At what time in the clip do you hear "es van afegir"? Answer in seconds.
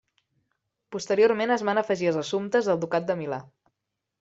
1.57-2.09